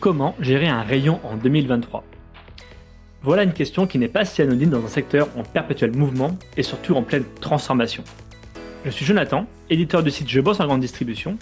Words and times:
Comment 0.00 0.36
gérer 0.38 0.68
un 0.68 0.82
rayon 0.82 1.18
en 1.24 1.36
2023 1.36 2.04
Voilà 3.22 3.42
une 3.42 3.52
question 3.52 3.88
qui 3.88 3.98
n'est 3.98 4.06
pas 4.06 4.24
si 4.24 4.40
anonyme 4.40 4.70
dans 4.70 4.84
un 4.84 4.88
secteur 4.88 5.26
en 5.36 5.42
perpétuel 5.42 5.96
mouvement 5.96 6.38
et 6.56 6.62
surtout 6.62 6.94
en 6.94 7.02
pleine 7.02 7.24
transformation. 7.40 8.04
Je 8.84 8.90
suis 8.90 9.04
Jonathan, 9.04 9.46
éditeur 9.68 10.04
du 10.04 10.12
site 10.12 10.28
Je 10.28 10.40
bosse 10.40 10.60
en 10.60 10.66
grande 10.66 10.82
distribution, 10.82 11.36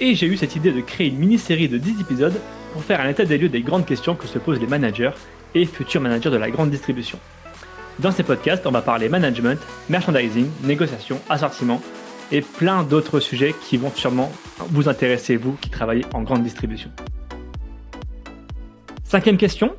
et 0.00 0.16
j'ai 0.16 0.26
eu 0.26 0.36
cette 0.36 0.56
idée 0.56 0.72
de 0.72 0.80
créer 0.80 1.08
une 1.08 1.18
mini-série 1.18 1.68
de 1.68 1.78
10 1.78 2.00
épisodes 2.00 2.34
pour 2.72 2.82
faire 2.82 3.00
un 3.00 3.08
état 3.08 3.24
des 3.24 3.38
lieux 3.38 3.48
des 3.48 3.62
grandes 3.62 3.86
questions 3.86 4.16
que 4.16 4.26
se 4.26 4.40
posent 4.40 4.58
les 4.58 4.66
managers 4.66 5.12
et 5.54 5.64
futurs 5.64 6.00
managers 6.00 6.30
de 6.30 6.36
la 6.36 6.50
grande 6.50 6.70
distribution. 6.70 7.20
Dans 8.00 8.10
ces 8.10 8.24
podcasts, 8.24 8.66
on 8.66 8.72
va 8.72 8.82
parler 8.82 9.08
management, 9.08 9.60
merchandising, 9.88 10.48
négociation, 10.64 11.20
assortiment 11.28 11.80
et 12.32 12.40
plein 12.40 12.82
d'autres 12.82 13.20
sujets 13.20 13.54
qui 13.68 13.76
vont 13.76 13.92
sûrement 13.94 14.32
vous 14.70 14.88
intéresser, 14.88 15.36
vous 15.36 15.52
qui 15.60 15.70
travaillez 15.70 16.04
en 16.14 16.22
grande 16.22 16.42
distribution. 16.42 16.90
Cinquième 19.12 19.36
question, 19.36 19.76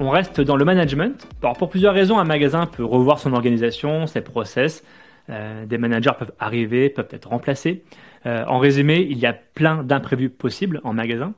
on 0.00 0.10
reste 0.10 0.42
dans 0.42 0.54
le 0.54 0.66
management. 0.66 1.26
Pour 1.40 1.70
plusieurs 1.70 1.94
raisons, 1.94 2.18
un 2.18 2.24
magasin 2.24 2.66
peut 2.66 2.84
revoir 2.84 3.18
son 3.18 3.32
organisation, 3.32 4.06
ses 4.06 4.20
process. 4.20 4.84
Euh, 5.30 5.64
des 5.64 5.78
managers 5.78 6.10
peuvent 6.18 6.34
arriver, 6.38 6.90
peuvent 6.90 7.08
être 7.10 7.30
remplacés. 7.30 7.82
Euh, 8.26 8.44
en 8.46 8.58
résumé, 8.58 8.98
il 9.08 9.16
y 9.16 9.24
a 9.24 9.32
plein 9.32 9.82
d'imprévus 9.82 10.28
possibles 10.28 10.82
en 10.84 10.92
magasin. 10.92 11.32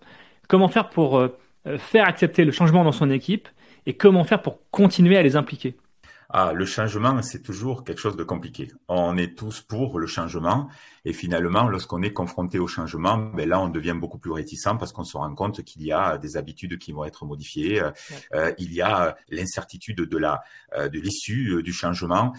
Comment 0.48 0.66
faire 0.66 0.88
pour 0.88 1.16
euh, 1.16 1.28
faire 1.76 2.08
accepter 2.08 2.44
le 2.44 2.50
changement 2.50 2.82
dans 2.82 2.90
son 2.90 3.08
équipe 3.08 3.48
et 3.86 3.94
comment 3.94 4.24
faire 4.24 4.42
pour 4.42 4.58
continuer 4.72 5.16
à 5.16 5.22
les 5.22 5.36
impliquer? 5.36 5.76
Ah, 6.34 6.54
le 6.54 6.64
changement, 6.64 7.20
c'est 7.20 7.42
toujours 7.42 7.84
quelque 7.84 7.98
chose 7.98 8.16
de 8.16 8.24
compliqué. 8.24 8.72
On 8.88 9.18
est 9.18 9.36
tous 9.36 9.60
pour 9.60 9.98
le 9.98 10.06
changement 10.06 10.70
et 11.04 11.12
finalement, 11.12 11.68
lorsqu'on 11.68 12.00
est 12.00 12.14
confronté 12.14 12.58
au 12.58 12.66
changement, 12.66 13.18
ben 13.18 13.46
là, 13.46 13.60
on 13.60 13.68
devient 13.68 13.94
beaucoup 13.94 14.16
plus 14.16 14.32
réticent 14.32 14.78
parce 14.78 14.92
qu'on 14.92 15.04
se 15.04 15.18
rend 15.18 15.34
compte 15.34 15.62
qu'il 15.62 15.82
y 15.82 15.92
a 15.92 16.16
des 16.16 16.38
habitudes 16.38 16.78
qui 16.78 16.92
vont 16.92 17.04
être 17.04 17.26
modifiées. 17.26 17.82
Euh, 18.32 18.50
il 18.56 18.72
y 18.72 18.80
a 18.80 19.14
l'incertitude 19.28 19.98
de 19.98 20.16
la 20.16 20.42
euh, 20.74 20.88
de 20.88 20.98
l'issue 21.00 21.56
euh, 21.56 21.62
du 21.62 21.74
changement 21.74 22.32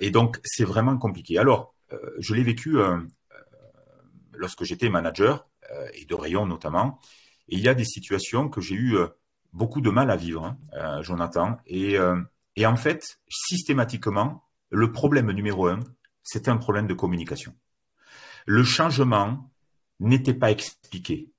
et 0.00 0.10
donc 0.10 0.40
c'est 0.42 0.64
vraiment 0.64 0.98
compliqué. 0.98 1.38
Alors, 1.38 1.72
je 2.18 2.34
l'ai 2.34 2.42
vécu 2.42 2.78
lorsque 4.32 4.64
j'étais 4.64 4.88
manager 4.88 5.46
et 5.94 6.04
de 6.04 6.14
rayon 6.14 6.46
notamment. 6.46 6.98
Et 7.48 7.56
il 7.56 7.60
y 7.60 7.68
a 7.68 7.74
des 7.74 7.84
situations 7.84 8.48
que 8.48 8.60
j'ai 8.60 8.74
eu 8.74 8.96
beaucoup 9.52 9.80
de 9.80 9.90
mal 9.90 10.10
à 10.10 10.16
vivre, 10.16 10.56
hein, 10.72 11.02
Jonathan, 11.02 11.58
et 11.66 11.96
et 12.56 12.66
en 12.66 12.76
fait, 12.76 13.18
systématiquement, 13.28 14.44
le 14.70 14.90
problème 14.90 15.30
numéro 15.30 15.68
un, 15.68 15.80
c'était 16.22 16.50
un 16.50 16.56
problème 16.56 16.86
de 16.86 16.94
communication. 16.94 17.54
Le 18.46 18.64
changement 18.64 19.50
n'était 20.00 20.34
pas 20.34 20.50
expliqué. 20.50 21.30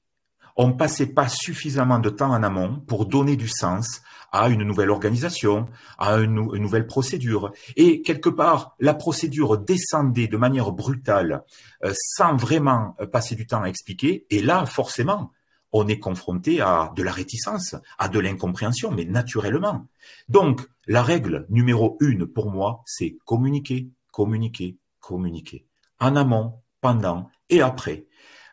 On 0.55 0.73
passait 0.73 1.07
pas 1.07 1.27
suffisamment 1.27 1.99
de 1.99 2.09
temps 2.09 2.31
en 2.31 2.41
amont 2.41 2.79
pour 2.87 3.05
donner 3.05 3.35
du 3.35 3.47
sens 3.47 4.01
à 4.31 4.49
une 4.49 4.63
nouvelle 4.63 4.89
organisation, 4.89 5.67
à 5.97 6.15
une, 6.17 6.33
nouvelle 6.33 6.87
procédure. 6.87 7.51
Et 7.75 8.01
quelque 8.01 8.29
part, 8.29 8.75
la 8.79 8.93
procédure 8.93 9.57
descendait 9.57 10.27
de 10.27 10.37
manière 10.37 10.71
brutale, 10.71 11.43
euh, 11.83 11.93
sans 11.95 12.35
vraiment 12.35 12.95
passer 13.11 13.35
du 13.35 13.45
temps 13.45 13.63
à 13.63 13.67
expliquer. 13.67 14.25
Et 14.29 14.41
là, 14.41 14.65
forcément, 14.65 15.31
on 15.77 15.87
est 15.87 15.99
confronté 15.99 16.61
à 16.61 16.91
de 16.95 17.03
la 17.03 17.11
réticence, 17.11 17.75
à 17.97 18.09
de 18.09 18.19
l'incompréhension, 18.19 18.91
mais 18.91 19.05
naturellement. 19.05 19.87
Donc, 20.29 20.61
la 20.85 21.03
règle 21.03 21.45
numéro 21.49 21.97
une 21.99 22.25
pour 22.25 22.49
moi, 22.49 22.83
c'est 22.85 23.17
communiquer, 23.25 23.89
communiquer, 24.11 24.77
communiquer. 24.99 25.65
En 25.99 26.15
amont, 26.15 26.55
pendant 26.81 27.29
et 27.49 27.61
après, 27.61 28.05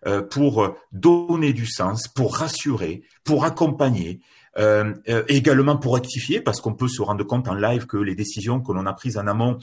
euh, 0.06 0.22
pour 0.22 0.75
donner 0.92 1.53
du 1.53 1.66
sens, 1.66 2.08
pour 2.08 2.36
rassurer, 2.36 3.03
pour 3.25 3.44
accompagner, 3.44 4.20
euh, 4.59 4.94
euh, 5.09 5.25
également 5.28 5.77
pour 5.77 5.94
rectifier, 5.94 6.41
parce 6.41 6.61
qu'on 6.61 6.75
peut 6.75 6.88
se 6.88 7.03
rendre 7.03 7.25
compte 7.25 7.48
en 7.48 7.55
live 7.55 7.86
que 7.86 7.97
les 7.97 8.14
décisions 8.14 8.60
que 8.60 8.72
l'on 8.72 8.87
a 8.87 8.93
prises 8.93 9.19
en 9.19 9.26
amont, 9.26 9.59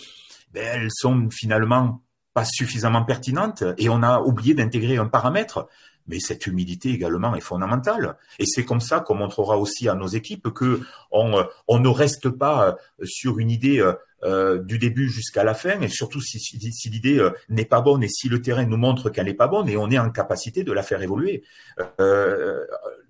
ben, 0.51 0.63
elles 0.73 0.89
sont 0.91 1.29
finalement 1.29 2.01
pas 2.33 2.45
suffisamment 2.45 3.03
pertinentes 3.03 3.63
et 3.77 3.89
on 3.89 4.03
a 4.03 4.21
oublié 4.21 4.53
d'intégrer 4.53 4.97
un 4.97 5.07
paramètre 5.07 5.67
mais 6.07 6.19
cette 6.19 6.47
humilité 6.47 6.89
également 6.89 7.35
est 7.35 7.41
fondamentale. 7.41 8.17
Et 8.39 8.45
c'est 8.45 8.65
comme 8.65 8.81
ça 8.81 8.99
qu'on 8.99 9.15
montrera 9.15 9.57
aussi 9.57 9.87
à 9.87 9.93
nos 9.93 10.07
équipes 10.07 10.49
que 10.49 10.81
on, 11.11 11.43
on 11.67 11.79
ne 11.79 11.89
reste 11.89 12.29
pas 12.29 12.69
euh, 12.69 12.73
sur 13.03 13.39
une 13.39 13.51
idée 13.51 13.79
euh, 13.79 13.93
euh, 14.23 14.59
du 14.59 14.77
début 14.77 15.09
jusqu'à 15.09 15.43
la 15.43 15.55
fin, 15.55 15.81
et 15.81 15.87
surtout 15.87 16.21
si, 16.21 16.39
si, 16.39 16.89
l'idée 16.89 17.27
n'est 17.49 17.65
pas 17.65 17.81
bonne 17.81 18.03
et 18.03 18.07
si 18.07 18.29
le 18.29 18.39
terrain 18.39 18.65
nous 18.65 18.77
montre 18.77 19.09
qu'elle 19.09 19.25
n'est 19.25 19.33
pas 19.33 19.47
bonne, 19.47 19.67
et 19.67 19.77
on 19.77 19.89
est 19.89 19.97
en 19.97 20.11
capacité 20.11 20.63
de 20.63 20.71
la 20.71 20.83
faire 20.83 21.01
évoluer. 21.01 21.43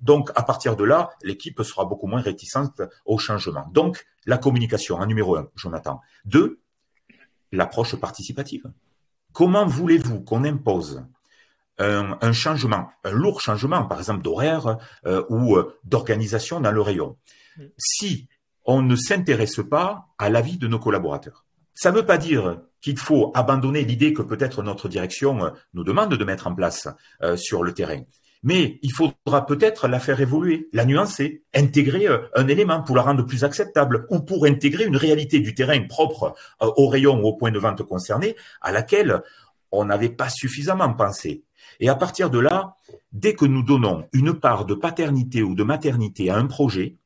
donc 0.02 0.32
à 0.36 0.44
partir 0.44 0.78
de 0.78 0.86
là, 0.86 1.10
l'équipe 1.22 1.62
sera 1.64 1.84
beaucoup 1.84 2.08
moins 2.08 2.22
réticente 2.22 2.82
au 3.06 3.18
changement. 3.18 3.68
Donc 3.74 4.06
la 4.26 4.38
communication 4.38 4.96
en 4.96 5.06
numéro 5.06 5.36
un, 5.36 5.50
Jonathan. 5.56 6.00
Deux, 6.24 6.62
l'approche 7.52 7.96
participative. 7.98 8.64
Comment 9.34 9.66
voulez-vous 9.66 10.22
qu'on 10.22 10.44
impose 10.44 11.04
un, 11.82 12.34
changement, 12.34 12.90
un 13.04 13.12
lourd 13.12 13.42
changement, 13.42 13.84
par 13.86 14.00
exemple 14.00 14.22
d'horaire 14.22 14.78
euh, 15.06 15.24
ou 15.30 15.56
euh, 15.58 15.78
d'organisation 15.84 16.60
dans 16.60 16.72
le 16.72 16.82
rayon, 16.82 17.18
mm. 17.58 17.64
si 17.78 18.28
on 18.66 18.82
ne 18.82 18.96
s'intéresse 18.96 19.62
pas 19.70 20.08
à 20.18 20.30
l'avis 20.30 20.58
de 20.58 20.68
nos 20.68 20.80
collaborateurs. 20.80 21.46
Ça 21.74 21.92
ne 21.92 21.98
veut 21.98 22.06
pas 22.06 22.18
dire 22.18 22.62
qu'il 22.82 22.98
faut 22.98 23.32
abandonner 23.34 23.84
l'idée 23.84 24.14
que 24.14 24.22
peut-être 24.22 24.62
notre 24.64 24.90
direction 24.90 25.46
euh, 25.46 25.50
nous 25.74 25.84
demande 25.84 26.14
de 26.14 26.24
mettre 26.24 26.48
en 26.48 26.56
place 26.56 26.88
sur 27.36 27.64
le 27.64 27.74
terrain. 27.74 28.02
Mais 28.44 28.80
il 28.82 28.92
faudra 28.92 29.46
peut-être 29.46 29.88
la 29.88 30.00
faire 30.00 30.20
évoluer, 30.20 30.68
la 30.74 30.84
nuancer, 30.84 31.44
intégrer 31.54 32.08
un 32.36 32.48
élément 32.48 32.82
pour 32.82 32.96
la 32.96 33.04
rendre 33.04 33.24
plus 33.24 33.44
acceptable 33.44 34.08
ou 34.10 34.20
pour 34.20 34.46
intégrer 34.46 34.86
une 34.86 34.98
réalité 34.98 35.40
du 35.40 35.54
terrain 35.54 35.80
propre 35.88 36.34
au 36.60 36.88
rayon 36.88 37.22
ou 37.22 37.28
au 37.28 37.34
point 37.34 37.52
de 37.52 37.60
vente 37.60 37.84
concerné 37.84 38.36
à 38.62 38.72
laquelle 38.72 39.22
on 39.72 39.86
n'avait 39.86 40.10
pas 40.10 40.30
suffisamment 40.30 40.94
pensé. 40.94 41.44
Et 41.80 41.90
à 41.90 41.96
partir 41.96 42.30
de 42.30 42.40
là, 42.40 42.76
dès 43.12 43.34
que 43.34 43.46
nous 43.46 43.64
donnons 43.64 44.08
une 44.14 44.34
part 44.34 44.66
de 44.66 44.74
paternité 44.74 45.44
ou 45.44 45.56
de 45.56 45.64
maternité 45.64 46.30
à 46.30 46.38
un 46.38 46.48
projet, 46.48 46.98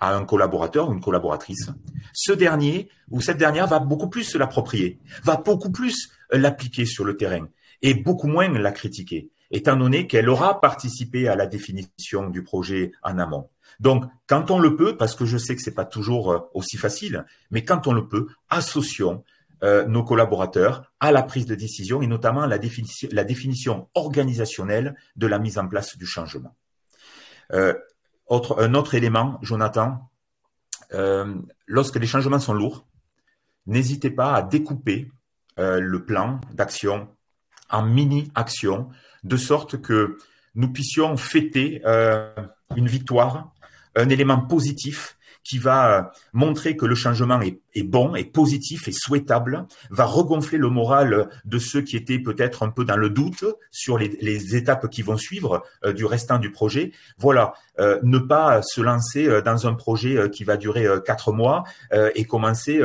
à 0.00 0.14
un 0.14 0.24
collaborateur 0.24 0.88
ou 0.88 0.92
une 0.92 1.00
collaboratrice, 1.00 1.70
ce 2.12 2.32
dernier 2.32 2.88
ou 3.10 3.20
cette 3.20 3.38
dernière 3.38 3.66
va 3.66 3.78
beaucoup 3.78 4.08
plus 4.08 4.24
se 4.24 4.38
l'approprier, 4.38 4.98
va 5.24 5.36
beaucoup 5.36 5.70
plus 5.70 6.10
l'appliquer 6.30 6.84
sur 6.84 7.04
le 7.04 7.16
terrain 7.16 7.48
et 7.82 7.94
beaucoup 7.94 8.28
moins 8.28 8.48
la 8.48 8.72
critiquer, 8.72 9.30
étant 9.50 9.76
donné 9.76 10.06
qu'elle 10.06 10.28
aura 10.28 10.60
participé 10.60 11.28
à 11.28 11.36
la 11.36 11.46
définition 11.46 12.28
du 12.28 12.42
projet 12.42 12.92
en 13.02 13.18
amont. 13.18 13.48
Donc, 13.80 14.04
quand 14.26 14.50
on 14.50 14.58
le 14.58 14.76
peut, 14.76 14.96
parce 14.96 15.14
que 15.14 15.24
je 15.24 15.38
sais 15.38 15.54
que 15.54 15.62
c'est 15.62 15.74
pas 15.74 15.84
toujours 15.84 16.32
euh, 16.32 16.38
aussi 16.54 16.76
facile, 16.76 17.24
mais 17.50 17.64
quand 17.64 17.86
on 17.86 17.92
le 17.92 18.08
peut, 18.08 18.26
associons 18.50 19.24
euh, 19.64 19.86
nos 19.86 20.04
collaborateurs 20.04 20.92
à 21.00 21.10
la 21.10 21.24
prise 21.24 21.44
de 21.46 21.56
décision 21.56 22.00
et 22.00 22.06
notamment 22.06 22.46
la 22.46 22.58
définition, 22.58 23.08
la 23.10 23.24
définition 23.24 23.88
organisationnelle 23.94 24.94
de 25.16 25.26
la 25.26 25.40
mise 25.40 25.58
en 25.58 25.66
place 25.66 25.96
du 25.98 26.06
changement. 26.06 26.54
Euh, 27.52 27.74
autre, 28.26 28.62
un 28.62 28.74
autre 28.74 28.94
élément, 28.94 29.38
Jonathan, 29.42 30.08
euh, 30.94 31.34
lorsque 31.66 31.96
les 31.96 32.06
changements 32.06 32.38
sont 32.38 32.54
lourds, 32.54 32.86
n'hésitez 33.66 34.10
pas 34.10 34.34
à 34.34 34.42
découper 34.42 35.10
le 35.56 36.04
plan 36.04 36.40
d'action 36.52 37.08
en 37.68 37.82
mini-actions, 37.82 38.90
de 39.24 39.36
sorte 39.36 39.82
que 39.82 40.16
nous 40.54 40.72
puissions 40.72 41.16
fêter 41.16 41.82
une 42.76 42.86
victoire, 42.86 43.52
un 43.96 44.08
élément 44.08 44.40
positif 44.40 45.17
qui 45.44 45.58
va 45.58 45.98
euh, 45.98 46.02
montrer 46.32 46.76
que 46.76 46.84
le 46.84 46.94
changement 46.94 47.40
est, 47.40 47.82
bon, 47.82 48.14
est 48.14 48.30
positif, 48.30 48.86
est 48.86 48.98
souhaitable, 48.98 49.66
va 49.90 50.04
regonfler 50.04 50.58
le 50.58 50.68
moral 50.68 51.28
de 51.44 51.58
ceux 51.58 51.80
qui 51.80 51.96
étaient 51.96 52.18
peut-être 52.18 52.62
un 52.62 52.70
peu 52.70 52.84
dans 52.84 52.96
le 52.96 53.08
doute 53.08 53.44
sur 53.70 53.98
les, 53.98 54.56
étapes 54.56 54.88
qui 54.90 55.02
vont 55.02 55.16
suivre 55.16 55.62
euh, 55.84 55.92
du 55.92 56.04
restant 56.04 56.38
du 56.38 56.50
projet. 56.50 56.92
Voilà, 57.16 57.54
euh, 57.78 57.98
ne 58.02 58.18
pas 58.18 58.60
se 58.62 58.80
lancer 58.80 59.42
dans 59.42 59.66
un 59.66 59.74
projet 59.74 60.30
qui 60.30 60.44
va 60.44 60.56
durer 60.56 60.86
quatre 61.04 61.32
mois 61.32 61.64
et 62.14 62.24
commencer 62.24 62.80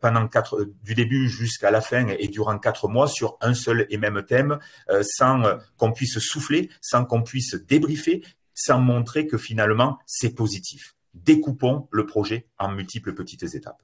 pendant 0.00 0.28
quatre, 0.28 0.66
du 0.82 0.94
début 0.94 1.28
jusqu'à 1.28 1.70
la 1.70 1.80
fin 1.80 2.08
et 2.08 2.28
durant 2.28 2.58
quatre 2.58 2.88
mois 2.88 3.08
sur 3.08 3.36
un 3.40 3.54
seul 3.54 3.86
et 3.90 3.98
même 3.98 4.22
thème, 4.22 4.58
sans 5.02 5.42
qu'on 5.76 5.92
puisse 5.92 6.18
souffler, 6.18 6.70
sans 6.80 7.04
qu'on 7.04 7.22
puisse 7.22 7.54
débriefer, 7.54 8.22
sans 8.54 8.80
montrer 8.80 9.26
que 9.26 9.38
finalement 9.38 9.98
c'est 10.06 10.34
positif 10.34 10.94
découpons 11.14 11.88
le 11.90 12.06
projet 12.06 12.46
en 12.58 12.70
multiples 12.70 13.14
petites 13.14 13.54
étapes. 13.54 13.82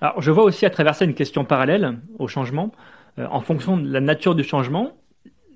Alors, 0.00 0.20
je 0.20 0.30
vois 0.30 0.44
aussi 0.44 0.64
à 0.66 0.70
travers 0.70 0.94
ça 0.94 1.04
une 1.04 1.14
question 1.14 1.44
parallèle 1.44 2.00
au 2.18 2.28
changement. 2.28 2.72
Euh, 3.18 3.26
en 3.30 3.40
fonction 3.40 3.76
de 3.76 3.90
la 3.90 4.00
nature 4.00 4.34
du 4.34 4.44
changement, 4.44 4.96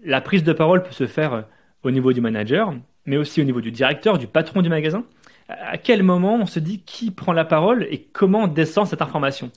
la 0.04 0.20
prise 0.20 0.42
de 0.42 0.52
parole 0.52 0.82
peut 0.82 0.92
se 0.92 1.06
faire 1.06 1.32
euh, 1.32 1.42
au 1.82 1.90
niveau 1.90 2.12
du 2.12 2.20
manager, 2.20 2.74
mais 3.06 3.16
aussi 3.16 3.40
au 3.40 3.44
niveau 3.44 3.60
du 3.60 3.70
directeur, 3.70 4.18
du 4.18 4.26
patron 4.26 4.62
du 4.62 4.68
magasin. 4.68 5.04
À 5.48 5.78
quel 5.78 6.02
moment 6.02 6.36
on 6.36 6.46
se 6.46 6.58
dit 6.58 6.82
qui 6.82 7.10
prend 7.10 7.32
la 7.32 7.44
parole 7.44 7.86
et 7.90 8.02
comment 8.12 8.48
descend 8.48 8.86
cette 8.86 9.02
information? 9.02 9.50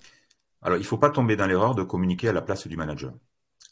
Alors, 0.62 0.78
il 0.78 0.82
ne 0.82 0.86
faut 0.86 0.98
pas 0.98 1.10
tomber 1.10 1.36
dans 1.36 1.48
l'erreur 1.48 1.76
de 1.76 1.84
communiquer 1.84 2.30
à 2.30 2.34
la 2.34 2.42
place 2.42 2.68
du 2.68 2.76
manager. 2.76 3.14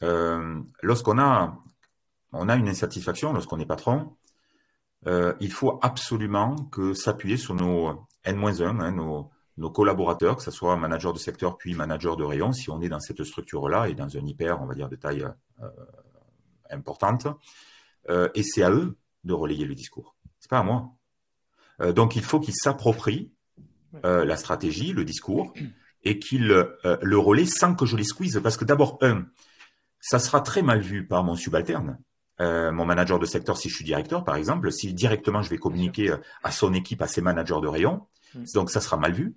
Euh, 0.04 0.60
lorsqu'on 0.82 1.18
a, 1.20 1.58
on 2.32 2.50
a 2.50 2.56
une 2.56 2.70
insatisfaction, 2.70 3.34
lorsqu'on 3.34 3.60
est 3.60 3.66
patron, 3.66 4.16
il 5.06 5.52
faut 5.52 5.80
absolument 5.82 6.56
que 6.72 6.94
s'appuyer 6.94 7.38
sur 7.38 7.54
nos 7.54 8.08
N-1, 8.26 8.82
hein, 8.82 8.92
nos, 8.92 9.70
collaborateurs, 9.70 10.36
que 10.36 10.44
ce 10.44 10.52
soit 10.52 10.76
manager 10.76 11.14
de 11.14 11.20
secteur 11.20 11.58
puis 11.58 11.76
manager 11.76 12.18
de 12.18 12.24
rayon, 12.24 12.52
si 12.52 12.70
on 12.70 12.82
est 12.82 12.90
dans 12.90 13.00
cette 13.00 13.24
structure-là 13.24 13.88
et 13.88 13.94
dans 13.94 14.18
un 14.18 14.26
hyper, 14.26 14.62
on 14.62 14.66
va 14.66 14.74
dire, 14.74 14.90
de 14.90 14.96
taille 14.96 15.26
euh, 15.62 15.70
importante. 16.70 17.28
Euh, 18.10 18.30
et 18.36 18.44
c'est 18.44 18.64
à 18.64 18.72
eux 18.72 18.98
de 19.24 19.34
relayer 19.34 19.66
le 19.66 19.76
discours. 19.76 20.16
C'est 20.40 20.50
pas 20.50 20.60
à 20.60 20.64
moi. 20.64 20.92
Euh, 21.82 21.94
donc 21.94 22.16
il 22.16 22.24
faut 22.24 22.40
qu'ils 22.40 22.56
s'approprient 22.56 23.32
la 24.04 24.36
stratégie, 24.36 24.92
le 24.92 25.06
discours, 25.06 25.54
et 26.04 26.20
qu'ils 26.20 26.48
le 26.48 27.18
relaient 27.18 27.46
sans 27.46 27.76
que 27.76 27.86
je 27.86 27.96
les 27.96 28.04
squeeze. 28.04 28.42
Parce 28.44 28.58
que 28.58 28.66
d'abord, 28.66 28.98
un, 29.00 29.26
ça 30.02 30.20
sera 30.20 30.42
très 30.42 30.62
mal 30.62 30.82
vu 30.82 31.08
par 31.08 31.24
mon 31.24 31.36
subalterne. 31.36 31.98
Mon 32.40 32.86
manager 32.86 33.20
de 33.20 33.26
secteur, 33.26 33.58
si 33.58 33.70
je 33.70 33.76
suis 33.76 33.86
directeur, 33.86 34.24
par 34.24 34.36
exemple, 34.36 34.72
si 34.72 34.94
directement 34.94 35.42
je 35.42 35.50
vais 35.50 35.58
communiquer 35.58 36.14
à 36.44 36.52
son 36.52 36.74
équipe, 36.74 37.02
à 37.02 37.08
ses 37.08 37.22
managers 37.22 37.62
de 37.62 37.68
rayon, 37.68 38.02
mm. 38.34 38.44
donc 38.54 38.70
ça 38.70 38.82
sera 38.82 38.98
mal 38.98 39.14
vu. 39.14 39.36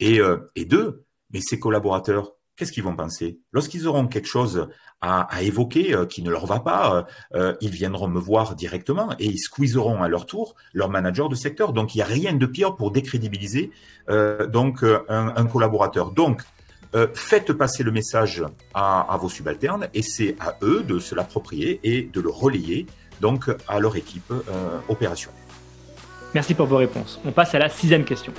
Et, 0.00 0.20
euh, 0.20 0.50
et 0.54 0.64
deux, 0.64 1.04
mais 1.32 1.40
ces 1.40 1.58
collaborateurs, 1.58 2.32
qu'est-ce 2.56 2.72
qu'ils 2.72 2.82
vont 2.82 2.96
penser? 2.96 3.40
Lorsqu'ils 3.52 3.86
auront 3.86 4.06
quelque 4.06 4.28
chose 4.28 4.68
à, 5.00 5.22
à 5.22 5.42
évoquer 5.42 5.94
euh, 5.94 6.06
qui 6.06 6.22
ne 6.22 6.30
leur 6.30 6.46
va 6.46 6.60
pas, 6.60 7.06
euh, 7.34 7.54
ils 7.60 7.70
viendront 7.70 8.08
me 8.08 8.20
voir 8.20 8.54
directement 8.54 9.12
et 9.18 9.26
ils 9.26 9.38
squeezeront 9.38 10.02
à 10.02 10.08
leur 10.08 10.26
tour 10.26 10.54
leur 10.72 10.88
manager 10.88 11.28
de 11.28 11.34
secteur. 11.34 11.72
Donc 11.72 11.94
il 11.94 11.98
n'y 11.98 12.02
a 12.02 12.06
rien 12.06 12.32
de 12.32 12.46
pire 12.46 12.76
pour 12.76 12.90
décrédibiliser 12.90 13.70
donc 14.48 14.82
un, 14.82 15.34
un, 15.36 15.46
collaborateur. 15.46 16.12
Donc 16.12 16.42
faites 17.14 17.52
passer 17.52 17.82
le 17.82 17.90
message 17.90 18.42
à, 18.74 19.16
vos 19.20 19.28
subalternes 19.28 19.88
et 19.94 20.02
c'est 20.02 20.36
à 20.40 20.56
eux 20.62 20.82
de 20.82 20.98
se 20.98 21.14
l'approprier 21.14 21.80
et 21.82 22.02
de 22.02 22.20
le 22.20 22.30
relayer 22.30 22.86
donc 23.20 23.50
à 23.66 23.78
leur 23.78 23.96
équipe 23.96 24.32
opération. 24.88 25.30
Merci 26.34 26.54
pour 26.54 26.66
vos 26.66 26.76
réponses. 26.76 27.20
On 27.24 27.32
passe 27.32 27.54
à 27.54 27.58
la 27.58 27.68
sixième 27.68 28.04
question. 28.04 28.32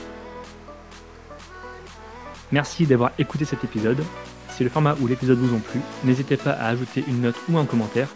Merci 2.51 2.86
d'avoir 2.86 3.12
écouté 3.19 3.46
cet 3.46 3.63
épisode. 3.63 4.04
Si 4.50 4.63
le 4.63 4.69
format 4.69 4.96
ou 5.00 5.07
l'épisode 5.07 5.38
vous 5.38 5.56
ont 5.56 5.60
plu, 5.60 5.80
n'hésitez 6.04 6.38
pas 6.38 6.51
à 6.51 6.68
ajouter 6.68 7.04
une 7.07 7.22
note 7.22 7.36
ou 7.50 7.57
un 7.57 7.66
commentaire 7.66 8.10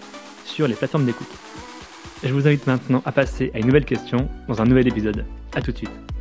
sur 0.45 0.67
les 0.67 0.75
plateformes 0.75 1.05
d'écoute. 1.05 1.27
Je 2.23 2.33
vous 2.33 2.47
invite 2.47 2.67
maintenant 2.67 3.01
à 3.05 3.11
passer 3.11 3.51
à 3.53 3.59
une 3.59 3.67
nouvelle 3.67 3.85
question 3.85 4.29
dans 4.47 4.61
un 4.61 4.65
nouvel 4.65 4.87
épisode. 4.87 5.25
A 5.55 5.61
tout 5.61 5.71
de 5.71 5.77
suite. 5.77 6.12